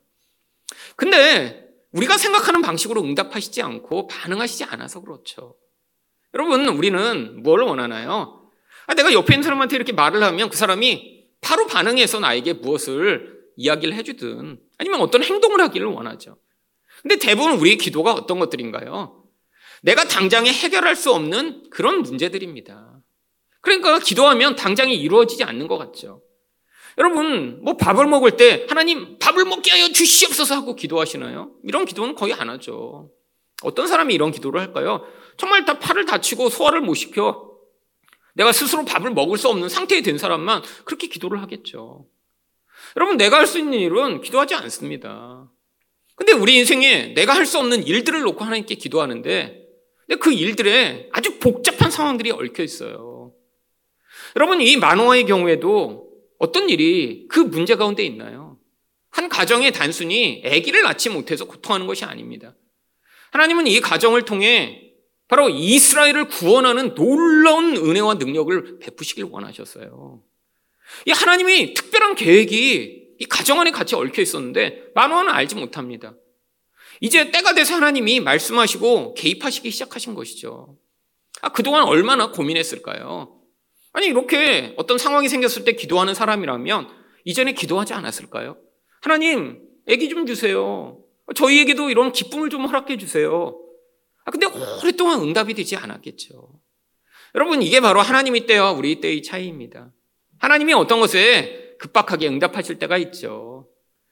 [0.95, 5.55] 근데 우리가 생각하는 방식으로 응답하시지 않고 반응하시지 않아서 그렇죠.
[6.35, 8.47] 여러분, 우리는 뭘 원하나요?
[8.85, 13.95] 아, 내가 옆에 있는 사람한테 이렇게 말을 하면 그 사람이 바로 반응해서 나에게 무엇을 이야기를
[13.95, 16.37] 해주든 아니면 어떤 행동을 하기를 원하죠.
[17.01, 19.23] 근데 대부분 우리의 기도가 어떤 것들인가요?
[19.81, 22.99] 내가 당장에 해결할 수 없는 그런 문제들입니다.
[23.61, 26.21] 그러니까 기도하면 당장에 이루어지지 않는 것 같죠.
[26.97, 31.51] 여러분, 뭐 밥을 먹을 때 하나님 밥을 먹게 하여 주시옵소서 하고 기도하시나요?
[31.63, 33.11] 이런 기도는 거의 안 하죠.
[33.63, 35.05] 어떤 사람이 이런 기도를 할까요?
[35.37, 37.49] 정말 다 팔을 다치고 소화를 못 시켜
[38.33, 42.05] 내가 스스로 밥을 먹을 수 없는 상태에 된 사람만 그렇게 기도를 하겠죠.
[42.97, 45.49] 여러분, 내가 할 수 있는 일은 기도하지 않습니다.
[46.21, 49.65] 근데 우리 인생에 내가 할 수 없는 일들을 놓고 하나님께 기도하는데,
[50.05, 53.33] 근데 그 일들에 아주 복잡한 상황들이 얽혀 있어요.
[54.35, 58.59] 여러분, 이 만호아의 경우에도 어떤 일이 그 문제 가운데 있나요?
[59.09, 62.55] 한 가정에 단순히 아기를 낳지 못해서 고통하는 것이 아닙니다.
[63.31, 64.93] 하나님은 이 가정을 통해
[65.27, 70.21] 바로 이스라엘을 구원하는 놀라운 은혜와 능력을 베푸시길 원하셨어요.
[71.07, 76.15] 이 하나님이 특별한 계획이 이 가정 안에 같이 얽혀 있었는데 만화는 알지 못합니다.
[77.01, 80.75] 이제 때가 돼서 하나님이 말씀하시고 개입하시기 시작하신 것이죠.
[81.43, 83.39] 아, 그동안 얼마나 고민했을까요?
[83.93, 86.89] 아니, 이렇게 어떤 상황이 생겼을 때 기도하는 사람이라면
[87.25, 88.57] 이전에 기도하지 않았을까요?
[89.01, 90.97] 하나님, 애기 좀 주세요.
[91.35, 93.55] 저희에게도 이런 기쁨을 좀 허락해 주세요.
[94.25, 96.59] 아, 근데 오랫동안 응답이 되지 않았겠죠.
[97.35, 99.91] 여러분, 이게 바로 하나님의 때와 우리 때의 차이입니다.
[100.39, 103.67] 하나님이 어떤 것에 급박하게 응답하실 때가 있죠.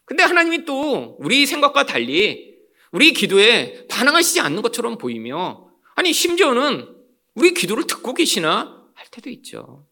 [0.06, 2.58] 근데 하나님이 또 우리 생각과 달리
[2.92, 6.96] 우리 기도에 반응하시지 않는 것처럼 보이며, 아니, 심지어는
[7.36, 9.86] 우리 기도를 듣고 계시나 할 때도 있죠.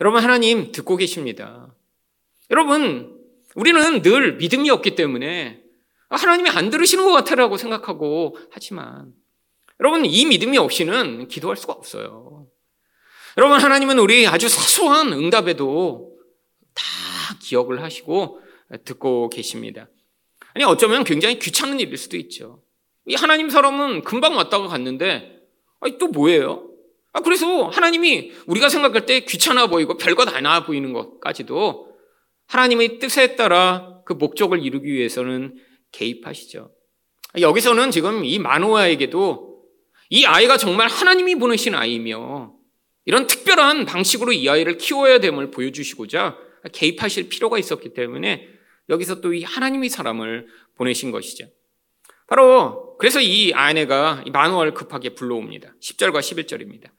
[0.00, 1.74] 여러분, 하나님 듣고 계십니다.
[2.50, 3.20] 여러분,
[3.54, 5.62] 우리는 늘 믿음이 없기 때문에
[6.08, 9.12] 하나님이 안 들으시는 것 같아라고 생각하고 하지만
[9.78, 12.46] 여러분, 이 믿음이 없이는 기도할 수가 없어요.
[13.36, 16.13] 여러분, 하나님은 우리 아주 사소한 응답에도
[16.74, 16.82] 다
[17.40, 18.40] 기억을 하시고
[18.84, 19.88] 듣고 계십니다.
[20.54, 22.62] 아니, 어쩌면 굉장히 귀찮은 일일 수도 있죠.
[23.06, 25.40] 이 하나님 사람은 금방 왔다가 갔는데,
[25.80, 26.70] 아니, 또 뭐예요?
[27.12, 31.94] 아, 그래서 하나님이 우리가 생각할 때 귀찮아 보이고 별것 안나 보이는 것까지도
[32.46, 35.56] 하나님의 뜻에 따라 그 목적을 이루기 위해서는
[35.92, 36.72] 개입하시죠.
[37.40, 39.64] 여기서는 지금 이 마노아에게도
[40.10, 42.52] 이 아이가 정말 하나님이 보내신 아이며
[43.04, 46.36] 이런 특별한 방식으로 이 아이를 키워야 됨을 보여주시고자
[46.72, 48.48] 개입하실 필요가 있었기 때문에
[48.88, 50.46] 여기서 또 이 하나님의 사람을
[50.76, 51.46] 보내신 것이죠.
[52.26, 55.74] 바로 그래서 이 아내가 마누아를 급하게 불러옵니다.
[55.80, 56.90] 10절과 11절입니다.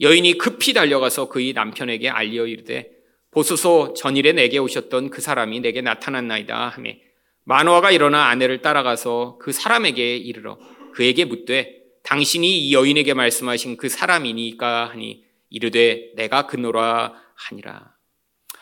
[0.00, 2.90] 여인이 급히 달려가서 그의 남편에게 알리어 이르되
[3.30, 7.00] 보소서 전일에 내게 오셨던 그 사람이 내게 나타났나이다 하매
[7.44, 10.58] 마누아가 일어나 아내를 따라가서 그 사람에게 이르러
[10.94, 17.94] 그에게 묻되 당신이 이 여인에게 말씀하신 그 사람이니까 하니 이르되 내가 그노라 하니라.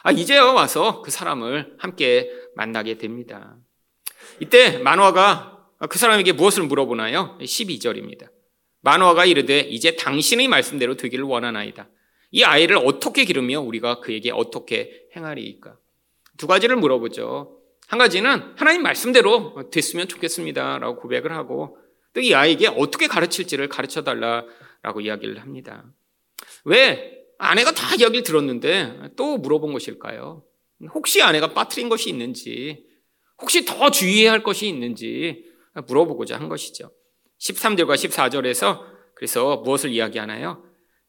[0.02, 3.56] 아, 이제야 와서 그 사람을 함께 만나게 됩니다.
[4.40, 7.38] 이때 만화가 그 사람에게 무엇을 물어보나요?
[7.40, 8.30] 12절입니다.
[8.82, 11.88] 만화가 이르되 이제 당신의 말씀대로 되기를 원하나이다.
[12.32, 15.76] 이 아이를 어떻게 기르며 우리가 그에게 어떻게 행하리이까?
[16.38, 17.58] 두 가지를 물어보죠.
[17.88, 21.76] 한 가지는 하나님 말씀대로 됐으면 좋겠습니다 라고 고백을 하고
[22.14, 25.84] 또 이 아이에게 어떻게 가르칠지를 가르쳐 달라라고 이야기를 합니다.
[26.64, 30.44] 왜 아내가 다 이야기를 들었는데 또 물어본 것일까요?
[30.94, 32.85] 혹시 아내가 빠뜨린 것이 있는지,
[33.40, 35.46] 혹시 더 주의해야 할 것이 있는지
[35.87, 36.92] 물어보고자 한 것이죠.
[37.40, 38.83] 13절과 14절에서
[39.14, 40.62] 그래서 무엇을 이야기하나요?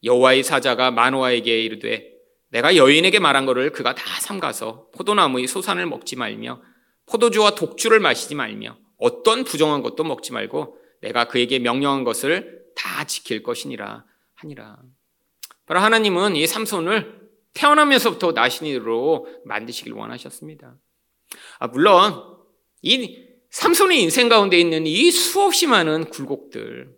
[0.04, 2.10] 여호와의 사자가 마노아에게 이르되
[2.50, 6.62] 내가 여인에게 말한 것을 그가 다 삼가서 포도나무의 소산을 먹지 말며
[7.08, 13.44] 포도주와 독주를 마시지 말며 어떤 부정한 것도 먹지 말고 내가 그에게 명령한 것을 다 지킬
[13.44, 14.78] 것이니라 하니라.
[15.72, 20.76] 바로 하나님은 이 삼손을 태어나면서부터 나신이로 만드시길 원하셨습니다.
[21.60, 22.14] 아, 물론
[22.82, 23.18] 이
[23.52, 26.94] 삼손의 인생 가운데 있는 이 수없이 많은 굴곡들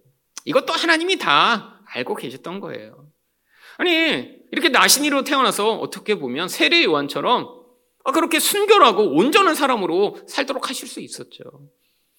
[0.46, 3.12] 이것도 하나님이 다 알고 계셨던 거예요.
[3.78, 7.48] 아니 이렇게 나신이로 태어나서 어떻게 보면 세례 요한처럼
[8.06, 11.44] 아, 그렇게 순결하고 온전한 사람으로 살도록 하실 수 있었죠.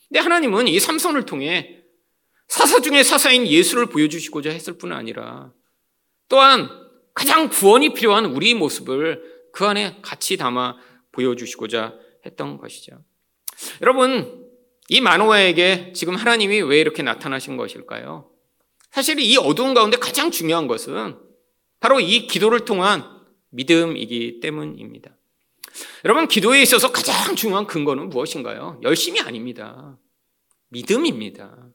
[0.07, 1.83] 근데 하나님은 이 삼손을 통해
[2.47, 5.53] 사사 중에 사사인 예수를 보여주시고자 했을 뿐 아니라
[6.29, 6.69] 또한
[7.15, 10.77] 가장 구원이 필요한 우리 모습을 그 안에 같이 담아
[11.13, 11.95] 보여주시고자
[12.27, 13.05] 했던 것이죠.
[13.81, 14.45] 여러분,
[14.89, 18.31] 이 마노아에게 지금 하나님이 왜 이렇게 나타나신 것일까요?
[18.91, 21.17] 사실 이 어두운 가운데 가장 중요한 것은
[21.81, 23.05] 바로 이 기도를 통한
[23.51, 25.17] 믿음이기 때문입니다.
[26.05, 28.81] 여러분, 기도에 있어서 가장 중요한 근거는 무엇인가요?
[28.83, 29.99] 열심이 아닙니다.
[30.69, 31.69] 믿음입니다.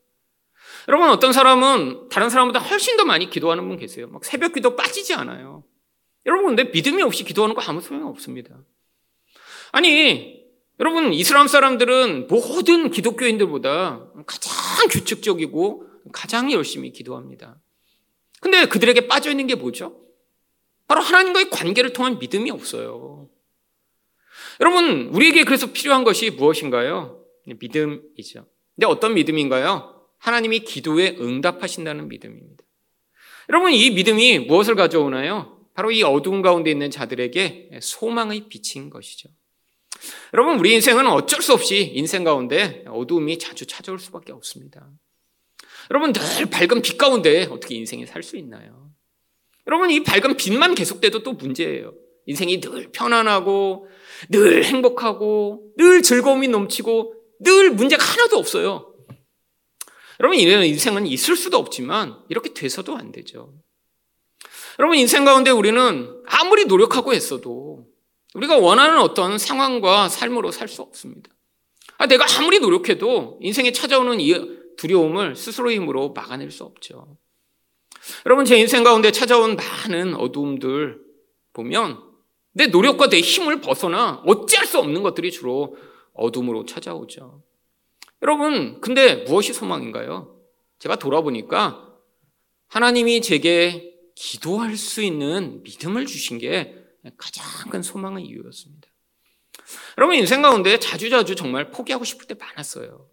[0.89, 4.07] 여러분, 어떤 사람은 다른 사람보다 훨씬 더 많이 기도하는 분 계세요.
[4.07, 5.63] 막 새벽 기도 빠지지 않아요.
[6.25, 8.57] 여러분, 근데 믿음이 없이 기도하는 거 아무 소용 없습니다.
[9.71, 10.43] 아니,
[10.79, 17.61] 여러분, 이슬람 사람들은 모든 기독교인들보다 가장 규칙적이고 가장 열심히 기도합니다.
[18.41, 20.01] 근데 그들에게 빠져 있는 게 뭐죠?
[20.87, 23.29] 바로 하나님과의 관계를 통한 믿음이 없어요.
[24.59, 27.23] 여러분, 우리에게 그래서 필요한 것이 무엇인가요?
[27.45, 28.47] 믿음이죠.
[28.75, 29.98] 근데 어떤 믿음인가요?
[30.19, 32.63] 하나님이 기도에 응답하신다는 믿음입니다.
[33.49, 35.57] 여러분, 이 믿음이 무엇을 가져오나요?
[35.73, 39.29] 바로 이 어두운 가운데 있는 자들에게 소망의 빛인 것이죠.
[40.33, 44.87] 여러분, 우리 인생은 어쩔 수 없이 인생 가운데 어두움이 자주 찾아올 수밖에 없습니다.
[45.89, 48.91] 여러분, 늘 밝은 빛 가운데 어떻게 인생이 살 수 있나요?
[49.67, 51.93] 여러분, 이 밝은 빛만 계속돼도 또 문제예요.
[52.25, 53.87] 인생이 늘 편안하고,
[54.29, 58.88] 늘 행복하고, 늘 즐거움이 넘치고, 늘 문제가 하나도 없어요.
[60.19, 63.53] 여러분, 이런 인생은 있을 수도 없지만, 이렇게 돼서도 안 되죠.
[64.77, 67.87] 여러분, 인생 가운데 우리는 아무리 노력하고 했어도,
[68.33, 71.31] 우리가 원하는 어떤 상황과 삶으로 살 수 없습니다.
[71.97, 77.17] 아, 내가 아무리 노력해도 인생에 찾아오는 이 두려움을 스스로의 힘으로 막아낼 수 없죠.
[78.25, 81.01] 여러분, 제 인생 가운데 찾아온 많은 어두움들
[81.53, 82.01] 보면
[82.53, 85.77] 내 노력과 내 힘을 벗어나 어찌할 수 없는 것들이 주로
[86.13, 87.41] 어둠으로 찾아오죠.
[88.21, 90.39] 여러분, 근데 무엇이 소망인가요?
[90.79, 91.95] 제가 돌아보니까
[92.67, 96.75] 하나님이 제게 기도할 수 있는 믿음을 주신 게
[97.17, 98.87] 가장 큰 소망의 이유였습니다.
[99.97, 103.07] 여러분, 인생 가운데 자주자주 정말 포기하고 싶을 때 많았어요.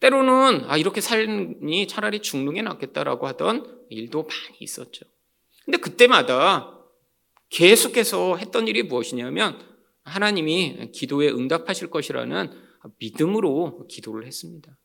[0.00, 5.04] 때로는, 아, 이렇게 살니 차라리 죽는 게 낫겠다라고 하던 일도 많이 있었죠.
[5.64, 6.78] 근데 그때마다
[7.50, 9.60] 계속해서 했던 일이 무엇이냐면
[10.04, 14.76] 하나님이 기도에 응답하실 것이라는 믿음으로 기도를 했습니다.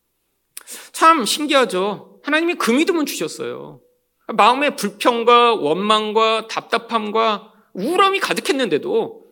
[0.91, 2.19] 참 신기하죠.
[2.23, 3.81] 하나님이 그 믿음은 주셨어요.
[4.27, 9.25] 마음의 불평과 원망과 답답함과 우울함이 가득했는데도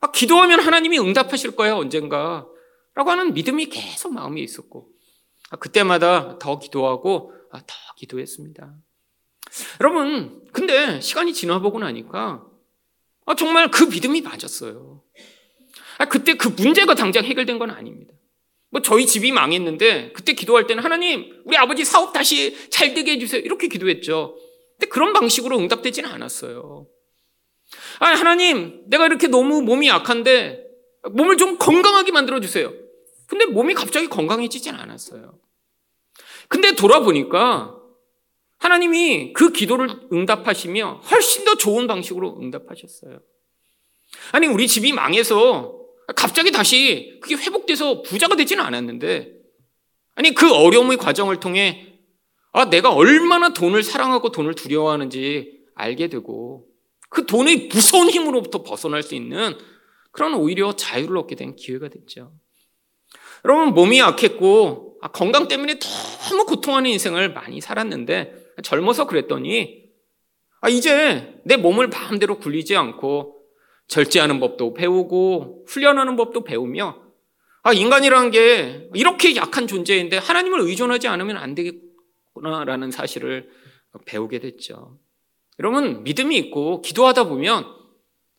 [0.00, 2.46] 아, 기도하면 하나님이 응답하실 거야 언젠가
[2.94, 4.88] 라고 하는 믿음이 계속 마음에 있었고
[5.50, 8.74] 아, 그때마다 더 기도하고 아, 더 기도했습니다.
[9.80, 12.46] 여러분 근데 시간이 지나보고 나니까
[13.26, 15.02] 아, 정말 그 믿음이 맞았어요.
[16.00, 18.14] 아, 그때 그 문제가 당장 해결된 건 아닙니다.
[18.70, 23.42] 뭐 저희 집이 망했는데 그때 기도할 때는 하나님 우리 아버지 사업 다시 잘 되게 해주세요
[23.42, 24.34] 이렇게 기도했죠.
[24.78, 26.86] 근데 그런 방식으로 응답되지는 않았어요.
[27.98, 30.64] 아 하나님 내가 이렇게 너무 몸이 약한데
[31.10, 32.72] 몸을 좀 건강하게 만들어 주세요.
[33.26, 35.38] 근데 몸이 갑자기 건강해지진 않았어요.
[36.48, 37.76] 근데 돌아보니까
[38.56, 43.20] 하나님이 그 기도를 응답하시며 훨씬 더 좋은 방식으로 응답하셨어요.
[44.32, 45.79] 아니, 우리 집이 망해서
[46.16, 49.32] 갑자기 다시 그게 회복돼서 부자가 되지는 않았는데,
[50.14, 51.86] 아니, 그 어려움의 과정을 통해
[52.52, 56.66] 아, 내가 얼마나 돈을 사랑하고 돈을 두려워하는지 알게 되고,
[57.08, 59.56] 그 돈의 무서운 힘으로부터 벗어날 수 있는
[60.10, 62.32] 그런 오히려 자유를 얻게 된 기회가 됐죠.
[63.44, 69.84] 여러분, 몸이 약했고, 아, 건강 때문에 너무 고통하는 인생을 많이 살았는데, 젊어서 그랬더니
[70.60, 73.39] 아 이제 내 몸을 마음대로 굴리지 않고
[73.90, 77.02] 절제하는 법도 배우고 훈련하는 법도 배우며
[77.62, 83.50] 아 인간이라는 게 이렇게 약한 존재인데 하나님을 의존하지 않으면 안 되겠구나라는 사실을
[84.06, 84.98] 배우게 됐죠.
[85.58, 87.66] 여러분 믿음이 있고 기도하다 보면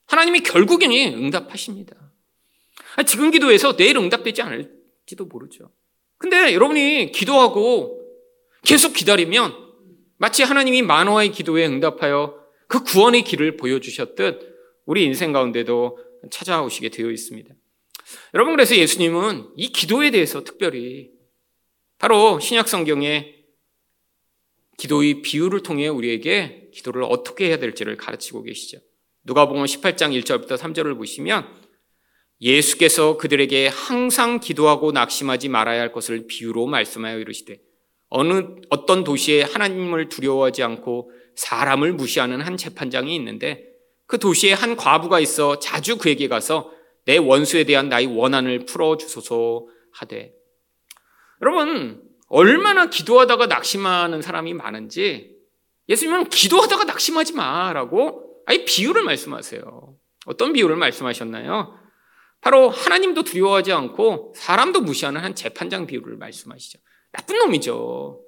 [0.08, 1.96] 하나님이 결국에는 응답하십니다.
[2.96, 5.70] 아, 지금 기도해서 내일 응답되지 않을지도 모르죠.
[6.18, 8.00] 근데 여러분이 기도하고
[8.64, 9.54] 계속 기다리면
[10.18, 14.51] 마치 하나님이 만화의 기도에 응답하여 그 구원의 길을 보여주셨듯
[14.86, 15.98] 우리 인생 가운데도
[16.30, 17.54] 찾아오시게 되어 있습니다.
[18.34, 21.12] 여러분, 그래서 예수님은 이 기도에 대해서 특별히
[21.98, 23.42] 바로 신약 성경의
[24.78, 28.80] 기도의 비유를 통해 우리에게 기도를 어떻게 해야 될지를 가르치고 계시죠.
[29.24, 31.46] 누가복음 18장 1절부터 3절을 보시면
[32.42, 37.60] 예수께서 그들에게 항상 기도하고 낙심하지 말아야 할 것을 비유로 말씀하여 이르시되
[38.10, 43.71] 어느 어떤 도시에 하나님을 두려워하지 않고 사람을 무시하는 한 재판장이 있는데
[44.12, 46.70] 그 도시에 한 과부가 있어 자주 그에게 가서
[47.06, 50.34] 내 원수에 대한 나의 원한을 풀어 주소서 하되
[51.42, 55.38] 여러분 얼마나 기도하다가 낙심하는 사람이 많은지
[55.88, 59.96] 예수님은 기도하다가 낙심하지 마라고 아예 비유를 말씀하세요.
[60.26, 61.74] 어떤 비유를 말씀하셨나요?
[62.42, 66.80] 바로 하나님도 두려워하지 않고 사람도 무시하는 한 재판장 비유를 말씀하시죠.
[67.14, 68.22] 나쁜 놈이죠.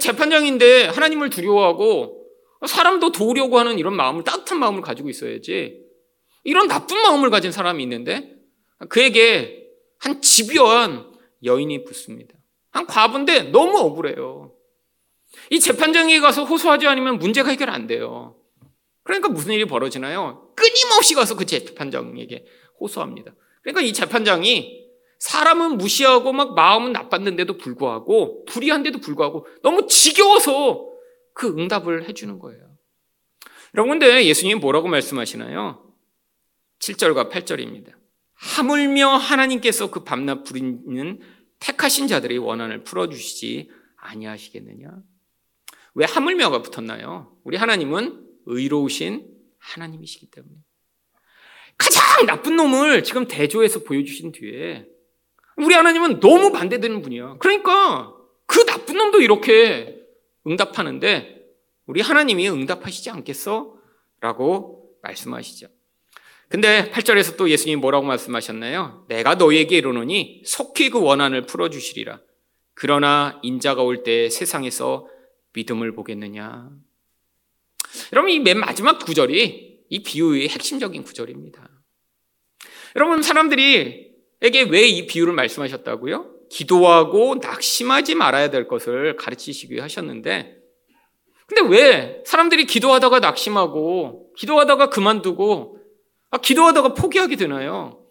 [0.00, 2.17] 재판장인데 하나님을 두려워하고
[2.66, 5.80] 사람도 도우려고 하는 이런 마음을 따뜻한 마음을 가지고 있어야지.
[6.44, 8.34] 이런 나쁜 마음을 가진 사람이 있는데
[8.88, 9.66] 그에게
[9.98, 11.12] 한 집요한
[11.44, 12.34] 여인이 붙습니다.
[12.70, 14.54] 한 과부인데 너무 억울해요.
[15.50, 18.36] 이 재판장에 가서 호소하지 않으면 문제가 해결 안 돼요.
[19.04, 20.52] 그러니까 무슨 일이 벌어지나요?
[20.54, 22.44] 끊임없이 가서 그 재판장에게
[22.80, 23.34] 호소합니다.
[23.62, 24.86] 그러니까 이 재판장이
[25.18, 30.88] 사람은 무시하고 막 마음은 나빴는데도 불구하고 불의한데도 불구하고 너무 지겨워서
[31.38, 32.76] 그 응답을 해주는 거예요.
[33.74, 35.94] 여러분, 근데 예수님이 뭐라고 말씀하시나요?
[36.80, 37.92] 7절과 8절입니다.
[38.34, 41.20] 하물며 하나님께서 그 밤낮 부리는
[41.60, 44.90] 택하신 자들의 원한을 풀어주시지 아니하시겠느냐?
[45.94, 47.36] 왜 하물며가 붙었나요?
[47.44, 49.28] 우리 하나님은 의로우신
[49.58, 50.56] 하나님이시기 때문에.
[51.76, 54.88] 가장 나쁜 놈을 지금 대조해서 보여주신 뒤에
[55.56, 57.36] 우리 하나님은 너무 반대되는 분이야.
[57.38, 58.12] 그러니까
[58.46, 59.97] 그 나쁜 놈도 이렇게
[60.48, 61.44] 응답하는데
[61.86, 63.74] 우리 하나님이 응답하시지 않겠어?
[64.20, 65.68] 라고 말씀하시죠.
[66.48, 69.04] 근데 8절에서 또 예수님이 뭐라고 말씀하셨나요?
[69.08, 72.20] 내가 너에게 이르노니 속히 그 원한을 풀어주시리라.
[72.74, 75.06] 그러나 인자가 올 때 세상에서
[75.52, 76.70] 믿음을 보겠느냐?
[78.12, 81.68] 여러분, 이 맨 마지막 구절이 이 비유의 핵심적인 구절입니다.
[82.96, 84.08] 여러분, 사람들이
[84.40, 86.34] 에게 왜 이 비유를 말씀하셨다고요?
[86.50, 90.56] 기도하고 낙심하지 말아야 될 것을 가르치시기 하셨는데,
[91.46, 95.78] 근데 왜 사람들이 기도하다가 낙심하고, 기도하다가 그만두고,
[96.30, 98.04] 아, 기도하다가 포기하게 되나요?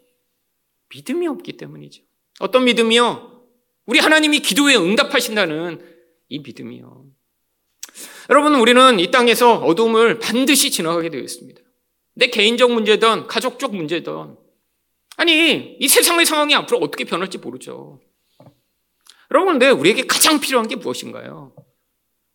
[0.90, 2.04] 믿음이 없기 때문이죠.
[2.40, 3.44] 어떤 믿음이요?
[3.86, 5.82] 우리 하나님이 기도에 응답하신다는
[6.30, 7.06] 이 믿음이요.
[8.30, 11.62] 여러분, 우리는 이 땅에서 어둠을 반드시 지나가게 되어 있습니다.
[12.16, 14.36] 내 개인적 문제든 가족적 문제든
[15.18, 18.00] 아니, 이 세상의 상황이 앞으로 어떻게 변할지 모르죠.
[19.32, 21.54] 여러분, 근데 우리에게 가장 필요한 게 무엇인가요?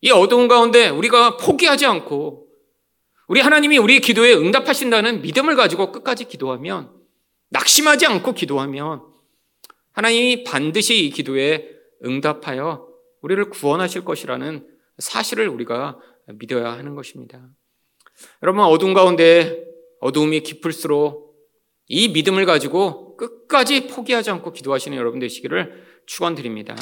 [0.01, 2.47] 이 어두운 가운데 우리가 포기하지 않고
[3.27, 6.91] 우리 하나님이 우리의 기도에 응답하신다는 믿음을 가지고 끝까지 기도하면
[7.49, 9.01] 낙심하지 않고 기도하면
[9.93, 11.69] 하나님이 반드시 이 기도에
[12.03, 12.87] 응답하여
[13.21, 14.67] 우리를 구원하실 것이라는
[14.97, 15.99] 사실을 우리가
[16.33, 17.41] 믿어야 하는 것입니다.
[18.41, 19.65] 여러분 어두운 가운데
[20.01, 21.33] 어두움이 깊을수록
[21.87, 26.75] 이 믿음을 가지고 끝까지 포기하지 않고 기도하시는 여러분 되시기를 축원드립니다.